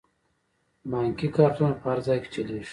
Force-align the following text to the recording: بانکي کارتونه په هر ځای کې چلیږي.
بانکي 0.91 1.27
کارتونه 1.37 1.73
په 1.81 1.85
هر 1.91 1.99
ځای 2.07 2.17
کې 2.23 2.29
چلیږي. 2.33 2.69